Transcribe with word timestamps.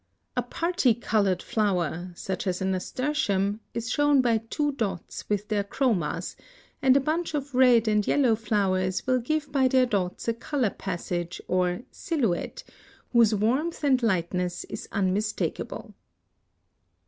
A 0.35 0.41
parti 0.41 0.95
colored 0.95 1.43
flower, 1.43 2.11
such 2.15 2.47
as 2.47 2.59
a 2.59 2.65
nasturtium, 2.65 3.59
is 3.75 3.91
shown 3.91 4.19
by 4.19 4.39
two 4.39 4.71
dots 4.71 5.29
with 5.29 5.47
their 5.47 5.63
chromas, 5.63 6.35
and 6.81 6.97
a 6.97 6.99
bunch 6.99 7.35
of 7.35 7.53
red 7.53 7.87
and 7.87 8.07
yellow 8.07 8.35
flowers 8.35 9.05
will 9.05 9.19
give 9.19 9.51
by 9.51 9.67
their 9.67 9.85
dots 9.85 10.27
a 10.27 10.33
color 10.33 10.71
passage, 10.71 11.39
or 11.47 11.81
"silhouette," 11.91 12.63
whose 13.13 13.35
warmth 13.35 13.83
and 13.83 14.01
lightness 14.01 14.63
is 14.63 14.89
unmistakable. 14.91 15.93